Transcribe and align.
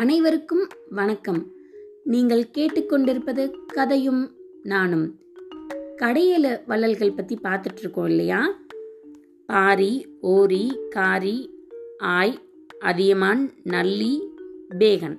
அனைவருக்கும் 0.00 0.68
வணக்கம். 0.90 1.52
நீங்கள் 2.04 2.50
கேட்டுக்கொண்டிருப்பது 2.58 3.50
கதையும் 3.66 4.30
நானும். 4.62 5.18
கடையில 5.96 6.60
வள்ளல்கள் 6.66 7.12
பற்றி 7.12 7.38
பார்த்துட்டு 7.42 7.78
இருக்கோம் 7.78 8.06
இல்லையா? 8.06 8.50
பாரி 9.46 10.06
ஓரி 10.20 10.78
காரி 10.90 11.50
ஆய் 11.98 12.38
அதியமான் 12.78 13.52
நல்லி 13.62 14.34
பேகன். 14.78 15.18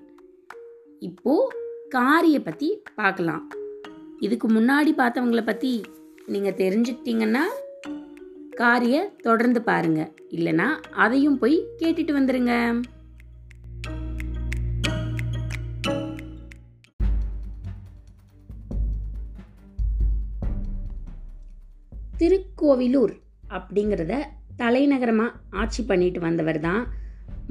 இப்போ 0.99 1.53
காரியை 1.89 2.39
பற்றி 2.39 2.81
பார்க்கலாம். 2.95 3.51
இதுக்கு 4.19 4.49
முன்னாடி 4.49 4.93
பார்த்தவங்கள 4.97 5.45
பற்றி 5.45 5.81
நீங்கள் 6.25 6.59
தெரிஞ்சுக்கிட்டீங்கன்னா 6.63 7.45
காரிய 8.49 9.11
தொடர்ந்து 9.21 9.61
பாருங்க. 9.61 10.11
இல்லைன்னா 10.29 10.69
அதையும் 10.91 11.37
போய் 11.37 11.67
கேட்டுட்டு 11.77 12.11
வந்துருங்க. 12.13 12.81
திருக்கோவிலூர் 22.21 23.13
அப்படிங்கிறத 23.49 24.13
தலைநகரமாக 24.55 25.37
ஆட்சி 25.61 25.81
பண்ணிட்டு 25.83 26.19
வந்தவர் 26.19 26.59
தான் 26.59 26.83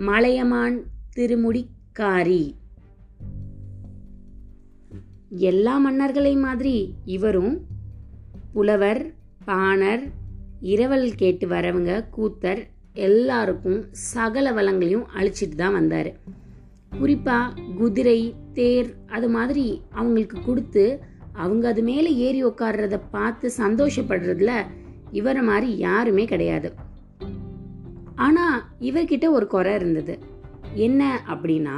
மலையமான் 0.08 0.76
திருமுடிக்காரி. 1.16 2.54
எல்லா 5.50 5.74
மன்னர்களை 5.86 6.34
மாதிரி 6.36 6.74
இவரும் 7.16 7.54
புலவர் 8.52 9.02
பாணர் 9.44 10.04
இரவல் 10.72 11.08
கேட்டு 11.14 11.48
வரவங்க 11.48 11.92
கூத்தர் 12.16 12.62
எல்லாருக்கும் 13.06 13.80
சகல 13.90 14.52
வளங்களையும் 14.52 15.06
அழிச்சிட்டு 15.18 15.56
தான் 15.56 15.72
வந்தார். 15.72 16.10
குறிப்பாக 16.98 17.54
குதிரை 17.78 18.20
தேர் 18.52 18.90
அது 19.06 19.28
மாதிரி 19.28 19.82
அவங்களுக்கு 19.90 20.38
கொடுத்து 20.42 20.84
அவங்க 21.40 21.64
அது 21.72 21.82
மேலே 21.82 22.10
ஏறி 22.26 22.40
உட்கார்றத 22.44 22.96
பார்த்து 23.10 23.46
சந்தோஷப்படுறதுல 23.62 24.52
இவரை 25.18 25.42
மாதிரி 25.42 25.68
யாருமே 25.78 26.24
கிடையாது. 26.24 26.68
ஆனால் 28.26 28.58
இவர்கிட்ட 28.88 29.26
ஒரு 29.36 29.46
குறை 29.46 29.72
இருந்தது. 29.74 30.14
என்ன 30.86 31.02
அப்படின்னா 31.32 31.76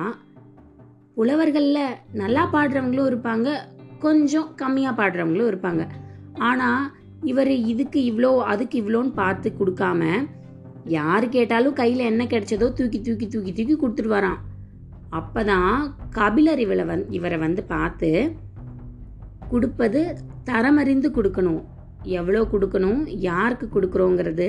புலவர்களில் 1.17 1.99
நல்லா 2.15 2.43
பாடுறவங்களும் 2.55 3.09
இருப்பாங்க 3.11 3.49
கொஞ்சம் 3.99 4.49
கம்மியாக 4.63 4.99
பாடுறவங்களும் 5.01 5.51
இருப்பாங்க. 5.53 5.83
ஆனால் 6.49 6.85
இவர் 7.31 7.53
இதுக்கு 7.73 7.99
இவ்வளோ 8.11 8.31
அதுக்கு 8.53 8.77
இவ்வளோன்னு 8.83 9.13
பார்த்து 9.15 9.49
கொடுக்காம 9.59 10.05
யார் 10.97 11.25
கேட்டாலும் 11.29 11.79
கையில் 11.81 12.09
என்ன 12.11 12.23
கிடைச்சதோ 12.25 12.69
தூக்கி 12.79 12.99
தூக்கி 13.01 13.27
தூக்கி 13.27 13.53
தூக்கி 13.53 13.75
கொடுத்துட்டு 13.77 14.15
வரான் 14.15 14.41
அப்பதான் 15.19 15.75
கபிலர் 16.11 16.61
இவளை 16.65 16.85
வந் 16.85 17.05
இவரை 17.11 17.39
வந்து 17.39 17.63
பார்த்து 17.65 18.11
கொடுப்பது 19.53 20.01
தரமறிந்து 20.51 21.09
கொடுக்கணும். 21.17 21.63
எவ்வளோ 22.19 22.41
கொடுக்கணும்? 22.53 23.03
யாருக்கு 23.29 23.67
கொடுக்குறோங்கிறது 23.69 24.49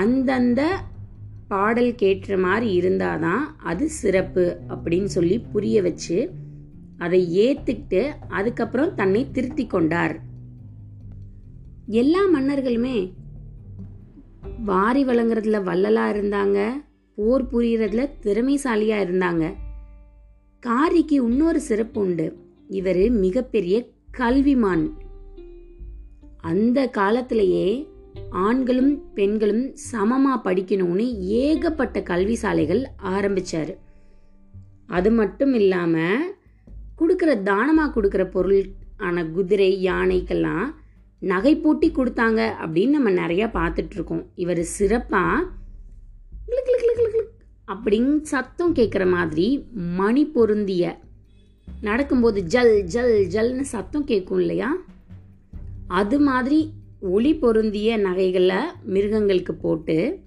அந்தந்த 0.00 0.62
பாடல் 1.52 1.92
கேட்குற 2.02 2.34
மாதிரி 2.44 2.68
இருந்தால் 2.78 3.22
தான் 3.24 3.42
அது 3.70 3.84
சிறப்பு 4.00 4.44
அப்படின்னு 4.74 5.10
சொல்லி 5.16 5.36
புரிய 5.52 5.82
வச்சு 5.86 6.16
அதை 7.04 7.20
ஏற்றுக்கிட்டு 7.44 8.02
அதுக்கப்புறம் 8.38 8.94
தன்னை 9.00 9.22
திருத்தி 9.36 9.64
கொண்டார். 9.66 10.14
எல்லா 12.02 12.22
மன்னர்களுமே 12.34 12.96
வாரி 14.70 15.02
வழங்குறதுல 15.08 15.58
வல்லலாக 15.68 16.14
இருந்தாங்க 16.14 16.58
போர் 17.18 17.44
புரியறதுல 17.52 18.02
திறமைசாலியாக 18.24 19.04
இருந்தாங்க. 19.06 19.44
காரிக்கு 20.62 21.16
இன்னொரு 21.28 21.60
சிறப்பு 21.68 21.98
உண்டு. 22.00 22.26
இவர் 22.68 23.10
மிகப்பெரிய 23.10 23.88
கல்விமான். 24.18 24.92
அந்த 26.40 26.86
காலத்திலேயே 26.86 27.88
ஆண்களும் 28.30 29.12
பெண்களும் 29.14 29.74
சமமா 29.92 30.34
படிக்கணும்னு 30.44 31.14
ஏகப்பட்ட 31.18 32.02
கல்வி 32.02 32.34
சாலைகள் 32.34 32.86
ஆரம்பிச்சார். 33.02 33.76
அது 34.86 35.10
மட்டும் 35.10 35.54
இல்லாம 35.54 35.98
கொடுக்குற 36.98 37.30
தானமா 37.44 37.84
கொடுக்குற 37.86 38.24
பொருள் 38.24 38.66
ஆன 38.96 39.24
குதிரை 39.24 39.84
யானைக்கெல்லாம் 39.84 40.74
நகை 41.20 41.56
பூட்டி 41.56 41.90
கொடுத்தாங்க 41.90 42.54
அப்படின்னு 42.62 42.88
நம்ம 42.88 43.10
நிறைய 43.10 43.46
பார்த்துட்டு 43.46 43.90
இருக்கோம் 43.90 44.26
இவர் 44.34 44.66
சிறப்பா 44.78 45.38
அப்படின்னு 47.68 48.20
சத்தம் 48.20 48.74
கேட்குற 48.74 49.10
மாதிரி 49.10 49.66
மணி 49.72 50.26
பொருந்திய 50.26 51.04
நடக்கும்போது 51.80 52.44
ஜல் 52.44 52.84
ஜல் 52.84 53.26
ஜல்னு 53.30 53.60
சத்தம் 53.60 54.04
கேட்கும் 54.04 54.38
இல்லையா? 54.38 54.74
அது 55.86 56.20
மாதிரி 56.20 56.72
ஒளி 57.00 57.34
பொருந்திய 57.34 57.96
நகைகளை 57.96 58.56
மிருகங்களுக்கு 58.82 59.54
போட்டு 59.54 60.24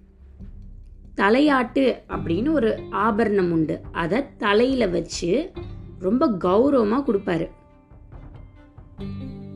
தலையாட்டு 1.16 2.02
அப்படின்னு 2.10 2.52
ஒரு 2.52 2.80
ஆபரணம் 2.90 3.52
உண்டு. 3.52 3.80
அதை 3.92 4.24
தலையில் 4.38 4.90
வச்சு 4.90 5.52
ரொம்ப 6.00 6.28
கௌரவமாக 6.28 7.12
கொடுப்பாரு. 7.12 7.50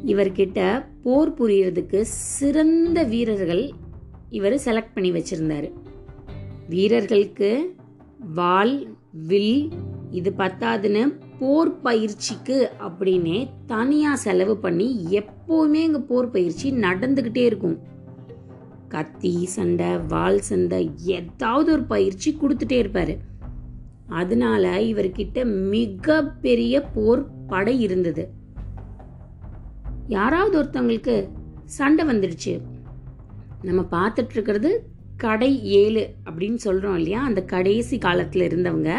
இவர்கிட்ட 0.05 0.85
போர் 1.01 1.33
புரியறதுக்கு 1.33 2.01
சிறந்த 2.01 3.03
வீரர்கள் 3.03 3.71
இவர் 4.29 4.53
செலக்ட் 4.53 4.93
பண்ணி 4.93 5.11
வச்சுருந்தாரு. 5.11 5.71
வீரர்களுக்கு 6.69 7.75
வாள் 8.33 8.87
வில் 9.11 9.71
இது 10.11 10.33
பத்தாதுன்னு 10.37 11.21
போர் 11.39 11.81
பயிற்சிக்கு 11.81 12.71
அப்படின்னே 12.79 13.49
தனியாக 13.65 14.17
செலவு 14.17 14.57
பண்ணி 14.57 15.05
எப்போவுமே 15.09 15.81
இங்கே 15.87 15.99
போர் 15.99 16.29
பயிற்சி 16.29 16.71
நடந்துக்கிட்டே 16.71 17.43
இருக்கும். 17.45 17.77
கத்தி 18.87 19.45
சண்டை 19.45 19.97
வாள் 19.97 20.39
சண்டை 20.39 20.91
ஏதாவது 21.03 21.71
ஒரு 21.71 21.83
பயிற்சி 21.83 22.37
கொடுத்துட்டே 22.41 22.71
இருப்பார். 22.71 23.13
அதனால 24.07 24.79
இவர்கிட்ட 24.79 25.45
மிகப்பெரிய 25.69 26.81
போர் 26.81 27.47
படை 27.47 27.81
இருந்தது. 27.81 28.29
யாராவது 30.07 30.55
ஒருத்தவங்களுக்கு 30.61 31.29
சண்டை 31.65 32.05
வந்துடுச்சு. 32.05 32.61
நம்ம 33.61 33.81
பார்த்துட்டு 33.91 34.33
இருக்கிறது 34.33 34.91
கடை 35.17 35.63
ஏழு 35.63 36.09
அப்படின்னு 36.25 36.55
சொல்கிறோம் 36.55 36.95
இல்லையா? 36.95 37.23
அந்த 37.23 37.41
கடைசி 37.43 37.97
காலத்தில் 37.97 38.45
இருந்தவங்க 38.49 38.91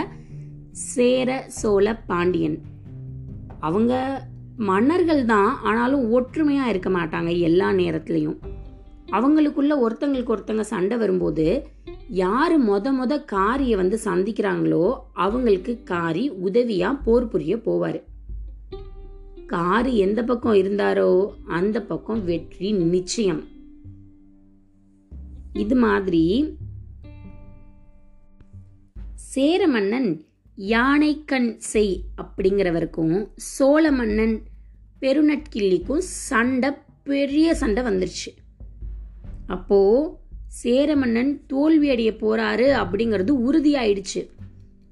சேர 0.74 1.44
சோழ 1.48 1.94
பாண்டியன். 1.94 2.62
அவங்க 3.60 4.22
மன்னர்கள் 4.56 5.24
தான் 5.24 5.56
ஆனாலும் 5.62 6.10
ஒற்றுமையாக 6.10 6.68
இருக்க 6.68 6.90
மாட்டாங்க 6.90 7.38
எல்லா 7.38 7.72
நேரத்துலையும். 7.72 8.38
அவங்களுக்குள்ள 9.12 9.72
ஒருத்தங்களுக்கு 9.84 10.34
ஒருத்தங்க 10.34 10.60
சண்டை 10.60 10.96
வரும்போது 10.96 11.46
யார் 12.08 12.54
மொத 12.60 12.86
மொத 12.98 13.24
காரியை 13.24 13.76
வந்து 13.76 13.98
சந்திக்கிறாங்களோ 14.04 14.94
அவங்களுக்கு 15.12 15.82
காரி 15.82 16.28
உதவியாக 16.30 16.94
போர் 16.94 17.28
புரிய 17.28 17.56
போவார். 17.56 18.02
காரு 19.46 19.96
எந்த 19.96 20.22
பக்கம் 20.24 20.54
இருந்தாரோ 20.54 21.30
அந்த 21.44 21.82
பக்கம் 21.82 22.24
வெற்றி 22.24 22.72
நிச்சயம். 22.72 23.42
இது 25.52 25.76
மாதிரி 25.76 26.56
சேர 29.14 29.66
மன்னன் 29.68 30.24
யானைக்கண் 30.56 31.56
செய் 31.56 32.04
அப்படிங்கிறவருக்கும் 32.16 33.28
சோழ 33.37 33.92
மன்னன் 33.92 34.42
பெருநட்கிள்ளிக்கும் 35.00 35.98
சண்டை 35.98 36.70
பெரிய 37.03 37.54
சண்டை 37.54 37.82
வந்துருச்சு. 37.82 38.31
அப்போ 39.47 39.78
சேர 40.47 40.97
மன்னன் 40.97 41.47
தோல்வி 41.47 41.91
அடைய 41.91 42.10
போறாரு 42.10 42.67
அப்படிங்கிறது 42.82 43.32
உறுதியாயிடுச்சு. 43.46 44.28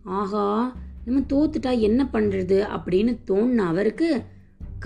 ஆகா 0.02 0.76
நம்ம 1.04 1.20
தோத்துட்டா 1.20 1.78
என்ன 1.78 2.08
பண்றது 2.12 2.58
அப்படின்னு 2.76 3.18
தோணுன 3.26 3.56
அவருக்கு 3.56 4.22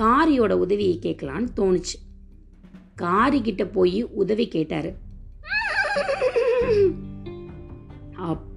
காரியோட 0.01 0.53
உதவியை 0.53 0.99
கேட்கலான்னு 1.03 1.49
தோணுச்சு. 1.57 1.97
காரி 2.95 3.41
கிட்ட 3.41 3.67
போய் 3.67 4.03
உதவி 4.03 4.49
கேட்டாரு. 4.49 4.97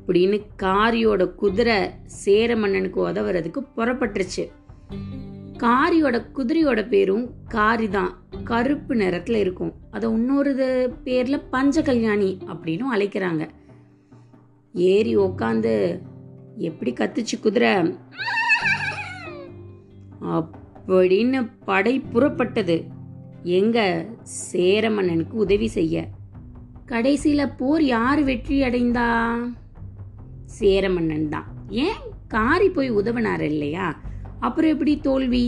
அப்படின்னு 0.09 0.41
காரியோட 0.63 1.35
குதிரை 1.35 1.89
சேர 2.05 2.55
மன்னனுக்கு 2.55 3.07
உதவுறதுக்கு 3.07 3.59
புறப்பட்டுருச்சு. 3.77 4.51
காரியோட 5.57 6.25
குதிரையோட 6.35 6.87
பேரும் 6.87 7.29
காரி 7.47 7.89
தான் 7.89 8.17
கருப்பு 8.43 8.95
நிறத்துல 8.95 9.35
இருக்கும். 9.35 9.73
அதை 9.91 10.11
இன்னொரு 10.11 10.53
பேர்ல 11.03 11.41
பஞ்ச 11.49 11.81
கல்யாணி 11.81 12.37
அப்படின்னு 12.47 12.81
அழைக்கிறாங்க. 12.95 13.47
ஏறி 14.73 15.17
உக்காந்து 15.17 15.99
எப்படி 16.57 16.93
கத்துச்சு 16.93 17.39
குதிரை? 17.41 17.75
அப்படின்னு 20.21 21.51
படை 21.65 22.03
புறப்பட்டது. 22.13 22.83
எங்க? 23.43 24.05
சேர 24.21 24.89
மன்னனுக்கு 24.89 25.37
உதவி 25.37 25.67
செய்ய. 25.67 26.07
கடைசியில 26.87 27.53
போர் 27.57 27.83
யார் 27.83 28.23
வெற்றி 28.23 28.61
அடைந்தா? 28.61 29.37
சேர 30.59 30.85
மன்னன் 30.89 31.29
தான். 31.29 31.47
ஏன்? 31.85 32.01
காரி 32.27 32.67
போய் 32.69 32.89
உதவினார் 32.91 33.43
இல்லையா? 33.51 33.87
அப்புறம் 34.39 34.71
எப்படி 34.71 34.93
தோல்வி? 34.99 35.45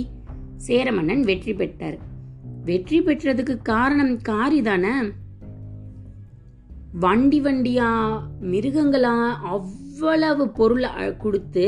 சேரமன்னன் 0.68 1.24
வெற்றி 1.30 1.54
பெற்றார். 1.54 1.98
வெற்றி 2.66 2.98
பெற்றதுக்கு 3.02 3.54
காரணம் 3.62 4.14
காரி 4.22 4.62
தானே? 4.62 4.96
வண்டி 7.04 7.40
வண்டியா 7.42 7.90
மிருகங்களா 8.52 9.16
அவ்வளவு 9.54 10.44
பொருள் 10.60 10.88
கொடுத்து 11.18 11.66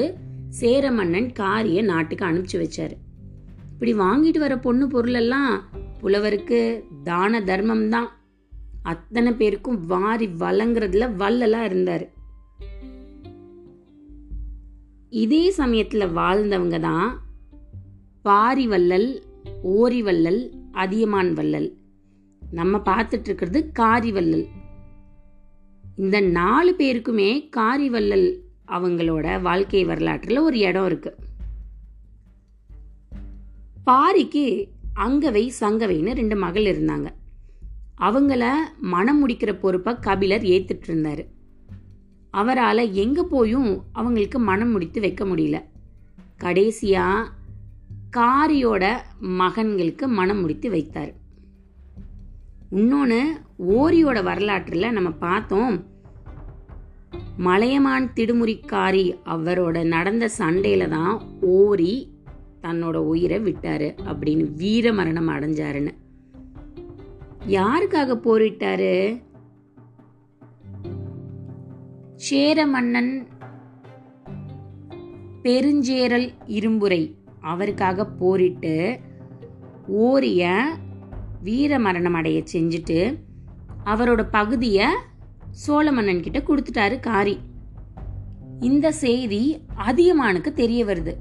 சேர 0.60 0.92
மன்னன் 0.92 1.30
காரிய 1.32 1.82
நாட்டுக்கு 1.82 2.26
அனுப்பிச்சு 2.26 2.58
வச்சாரு. 2.64 2.96
இப்படி 3.72 3.94
வாங்கிட்டு 3.94 4.40
வர 4.40 4.56
பொண்ணு 4.66 4.88
பொருளெல்லாம் 4.88 5.54
புலவருக்கு 6.02 6.60
தான 7.04 7.42
தர்மம் 7.50 7.88
தான். 7.90 8.10
அத்தனை 8.92 9.32
பேருக்கும் 9.34 9.80
வாரி 9.94 10.28
வழங்குறதுல 10.44 11.08
வல்லலாக 11.22 11.70
இருந்தாரு. 11.72 12.06
இதே 15.14 15.52
சமயத்தில் 15.52 16.02
வாழ்ந்தவங்க 16.02 16.80
தான் 16.80 17.22
பாரி 18.22 18.68
வள்ளல் 18.68 19.22
ஓரி 19.62 20.02
வள்ளல் 20.02 20.52
அதியமான் 20.72 21.34
வள்ளல் 21.34 21.78
நம்ம 22.52 22.78
பார்த்துட்டு 22.78 23.22
இருக்கிறது 23.22 23.72
காரி 23.72 24.12
வள்ளல் 24.12 24.48
இந்த 25.98 26.20
நாலு 26.20 26.76
பேருக்குமே 26.78 27.50
காரி 27.50 27.90
வள்ளல் 27.90 28.42
அவங்களோட 28.68 29.42
வாழ்க்கை 29.42 29.86
வரலாற்றில் 29.86 30.38
ஒரு 30.38 30.58
இடம் 30.58 30.86
இருக்கு. 30.86 31.16
பாரிக்கு 33.84 34.68
அங்கவை 34.96 35.52
சங்கவைன்னு 35.60 36.14
ரெண்டு 36.14 36.36
மகள் 36.36 36.64
இருந்தாங்க. 36.64 37.08
அவங்கள 38.02 38.54
மனம் 38.80 39.30
முடிக்கிற 39.30 39.60
பொறுப்பை 39.60 39.96
கபிலர் 40.00 40.42
ஏத்துட்டு 40.42 40.88
இருந்தாரு 40.88 41.28
அவரால் 42.40 42.92
எங்கே 43.04 43.24
போயும் 43.34 43.72
அவங்களுக்கு 44.00 44.40
மனம் 44.50 44.72
முடித்து 44.72 45.00
வைக்க 45.06 45.24
முடியல. 45.26 45.58
கடைசியாக 46.44 47.30
காரியோட 48.18 48.84
மகன்களுக்கு 49.42 50.06
மனம் 50.20 50.42
முடித்து 50.42 50.70
வைத்தார். 50.70 51.12
இன்னொன்று 52.80 53.22
ஓரியோட 53.78 54.20
வரலாற்றில் 54.30 54.96
நம்ம 54.98 55.10
பார்த்தோம் 55.26 55.76
மலையமான் 57.48 58.08
திடுமுறிக்காரி 58.16 59.06
அவரோட 59.34 59.78
நடந்த 59.96 60.26
சண்டையில் 60.40 60.94
தான் 60.96 61.16
ஓரி 61.56 61.94
தன்னோட 62.64 62.98
உயிரை 63.12 63.40
விட்டாரு 63.40 63.90
அப்படின்னு 64.10 64.46
வீர 64.62 64.94
மரணம் 64.94 65.30
அடைஞ்சாருன்னு. 65.30 65.94
யாருக்காக 67.58 68.18
போரிட்டாரு? 68.26 68.94
சேர 72.26 72.66
மன்னன் 72.66 73.28
பெருஞ்சேரல் 75.44 76.28
இரும்புரை 76.48 77.16
அவருக்காக 77.42 78.06
போரிட்டு 78.06 79.00
ஓரிய 79.88 80.62
வீர 81.44 81.80
மரணம் 81.80 82.14
அடைய 82.14 82.44
செஞ்சுட்டு 82.54 83.20
அவரோட 83.86 84.28
பகுதியை 84.32 84.86
சோழ 85.52 85.92
மன்னன் 85.92 86.22
கிட்ட 86.22 86.40
கொடுத்துட்டாரு 86.40 87.00
காரி. 87.00 87.40
இந்த 88.60 88.92
செய்தி 88.92 89.62
அதியமானுக்கு 89.78 90.52
தெரிய 90.54 90.86
வருது. 90.86 91.16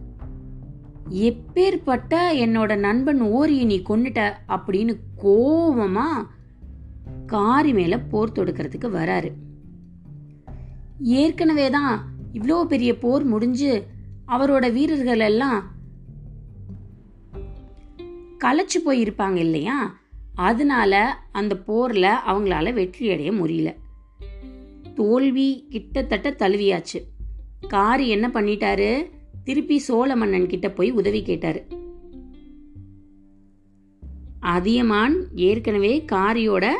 எப்பேற்பட்ட 1.11 2.15
என்னோட 2.33 2.79
நண்பன் 2.79 3.21
ஓரியை 3.21 3.65
நீ 3.65 3.83
கொண்டுட்ட 3.89 4.33
அப்படின்னு 4.49 4.97
கோவமா 5.23 6.11
காரி 7.27 7.73
மேல 7.73 7.99
போர் 7.99 8.33
தொடுக்கிறதுக்கு 8.33 8.89
வராரு. 9.01 9.33
ஏற்கனவே 11.03 11.71
தான் 11.71 12.05
இவ்வளோ 12.33 12.65
பெரிய 12.65 12.99
போர் 12.99 13.25
முடிஞ்சு 13.25 13.87
அவரோட 14.29 14.73
வீரர்கள் 14.73 15.21
எல்லாம் 15.21 15.71
களைச்சு 18.39 18.79
போயிருப்பாங்க 18.87 19.37
இல்லையா? 19.37 20.01
அதனால 20.35 21.19
அந்த 21.33 21.57
போரில் 21.57 22.03
அவங்களால 22.03 22.73
வெற்றி 22.73 23.11
அடைய 23.11 23.33
முடியல. 23.33 23.75
தோல்வி 24.95 25.67
கிட்டத்தட்ட 25.69 26.31
தழுவியாச்சு. 26.31 27.03
காரி 27.69 28.09
என்ன 28.09 28.29
பண்ணிட்டாரு? 28.29 29.11
திருப்பி 29.45 29.79
சோழ 29.79 30.17
மன்னன் 30.17 30.47
கிட்ட 30.47 30.71
போய் 30.71 30.91
உதவி 30.91 31.23
கேட்டாரு. 31.23 31.67
அதியமான் 34.41 35.27
ஏற்கனவே 35.35 36.05
காரியோட 36.13 36.73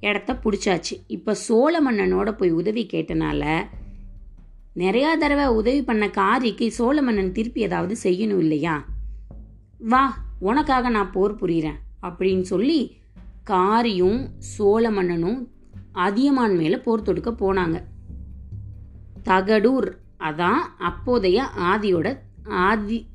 இடத்த 0.00 0.32
பிடிச்சாச்சு. 0.32 0.94
இப்போ 1.06 1.34
சோழ 1.34 1.82
மன்னனோட 1.82 2.32
போய் 2.32 2.50
உதவி 2.50 2.86
கேட்டனால 2.92 3.66
நிறையா 4.76 5.10
தடவை 5.18 5.46
உதவி 5.46 5.82
பண்ண 5.82 6.08
காரிக்கு 6.08 6.68
சோழ 6.68 7.02
மன்னன் 7.02 7.32
திருப்பி 7.32 7.60
ஏதாவது 7.60 7.96
செய்யணும் 8.02 8.38
இல்லையா? 8.38 8.84
வா 9.78 10.18
உனக்காக 10.38 10.88
நான் 10.88 11.12
போர் 11.12 11.34
புரிகிறேன் 11.34 11.78
அப்படின்னு 12.02 12.40
சொல்லி 12.40 12.96
காரியும் 13.44 14.28
சோழ 14.38 14.90
மன்னனும் 14.90 15.50
அதியமான் 15.92 16.56
மேலே 16.56 16.76
போர் 16.76 17.02
தொடுக்க 17.02 17.30
போனாங்க. 17.30 17.82
தகடூர் 19.24 19.88
அதான் 20.20 20.62
அப்போதைய 20.78 21.48
ஆதியோட 21.58 22.18
ஆதி 22.48 23.08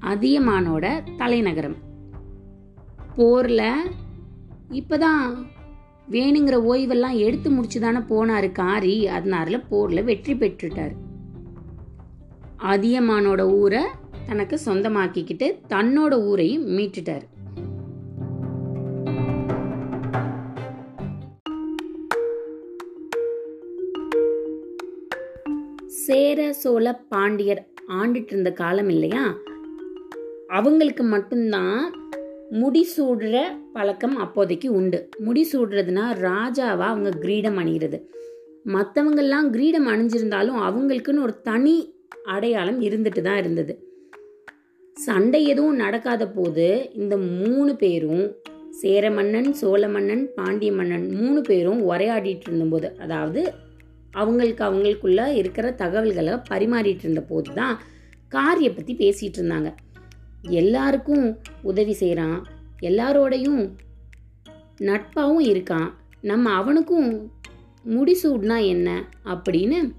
அதியமானோட 0.00 1.16
தலைநகரம். 1.16 1.83
போரில். 3.16 3.90
இப்போ 4.80 4.96
தான் 4.98 5.26
வேணுங்கிற 6.10 6.56
ஓய்வெல்லாம் 6.70 7.16
எடுத்து 7.26 7.50
முடிச்சு 7.50 7.80
தானே 7.80 7.98
போனார் 7.98 8.52
காரி. 8.52 8.94
அதனால 9.08 9.58
போரில் 9.70 10.08
வெற்றி 10.10 10.34
பெற்றுட்டார். 10.34 10.94
அதியமானோட 12.72 13.42
ஊரை 13.60 13.84
தனக்கு 14.26 14.58
சொந்தமாக்கிக்கிட்டு 14.66 15.46
தன்னோட 15.68 16.12
ஊரையும் 16.30 16.66
மீட்டுட்டார். 16.76 17.24
சேர 26.06 26.52
சோழ 26.52 26.86
பாண்டியர் 27.08 27.60
ஆண்டுட்டு 27.88 28.32
இருந்த 28.32 28.50
காலம் 28.52 28.88
இல்லையா? 28.88 29.24
அவங்களுக்கு 30.48 31.04
மட்டும்தான் 31.04 31.78
முடி 32.52 32.88
சூடுற 32.96 33.36
பழக்கம் 33.72 34.16
அப்போதைக்கு 34.16 34.68
உண்டு. 34.72 35.08
முடி 35.18 35.42
சூடுறதுனா 35.52 36.04
ராஜாவா 36.26 36.86
அவங்க 36.92 37.10
கிரீடம் 37.10 37.56
அணிகிறது 37.56 37.98
மற்றவங்கெல்லாம் 38.66 39.50
கிரீடம் 39.50 39.86
அணிஞ்சிருந்தாலும் 39.86 40.58
அவங்களுக்குன்னு 40.68 41.24
ஒரு 41.26 41.40
தனி 41.42 41.96
அடையாளம் 42.24 42.80
இருந்துட்டு 42.80 43.22
தான் 43.22 43.36
இருந்தது. 43.36 43.74
சண்டை 44.96 45.46
எதுவும் 45.46 45.76
நடக்காத 45.76 46.28
போது 46.28 46.90
இந்த 46.92 47.16
மூணு 47.16 47.76
பேரும் 47.76 48.26
சேர 48.70 49.10
மன்னன் 49.10 49.52
சோழ 49.52 49.88
மன்னன் 49.88 50.34
பாண்டிய 50.34 50.72
மன்னன் 50.72 51.10
மூணு 51.10 51.40
பேரும் 51.40 51.80
உரையாடிட்டு 51.80 52.46
இருந்தபோது 52.46 52.96
அதாவது 53.00 53.54
அவங்களுக்கு 54.12 54.64
அவங்களுக்குள்ள 54.64 55.32
இருக்கிற 55.32 55.70
தகவல்களை 55.72 56.34
பரிமாறிட்டு 56.50 57.00
இருந்த 57.00 57.20
போது 57.20 57.54
தான் 57.54 57.78
காரியை 58.28 58.72
பற்றி 58.72 58.94
பேசிகிட்டு 58.94 59.38
இருந்தாங்க. 59.40 59.70
எல்லாருக்கும் 60.48 61.38
உதவி 61.62 61.92
செய்கிறான் 61.92 62.46
எல்லாரோடையும் 62.80 63.70
நட்பாகவும் 64.78 65.40
இருக்கான். 65.40 65.90
நம்ம 66.20 66.50
அவனுக்கும் 66.50 67.30
முடிசூட்னா 67.86 68.66
என்ன 68.66 69.08
அப்படின்னு 69.24 69.92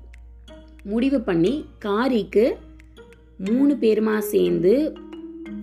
முடிவு 0.84 1.22
பண்ணி 1.22 1.66
காரிக்கு 1.86 2.56
மூணு 3.38 3.74
பேருமா 3.74 4.18
சேர்ந்து 4.18 4.94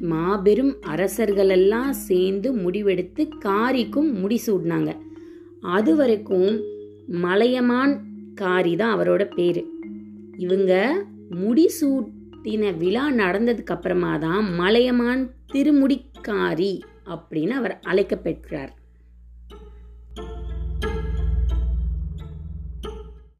மாபெரும் 0.01 0.77
அரசர்களெல்லாம் 0.87 1.91
சேர்ந்து 1.91 2.55
முடிவெடுத்து 2.57 3.39
காரிக்கும் 3.39 4.29
முடிசூடினாங்க. 4.29 4.97
அது 5.61 5.97
வரைக்கும் 5.97 6.61
மலையமான் 7.07 8.05
காரி 8.35 8.77
தான் 8.77 8.99
அவரோட 8.99 9.35
பேர். 9.35 9.65
இவங்க 10.37 11.05
தின 12.43 12.71
விழா 12.71 13.11
நடந்ததுக்கு 13.13 13.75
அப்புறமா 13.75 14.19
தான் 14.19 14.45
மலையமான் 14.55 15.23
திருமுடிக்காரி 15.53 16.73
அப்படின்னு 17.07 17.51
அவர் 17.51 17.75
அழைக்கப்பெற்றார். 17.83 18.73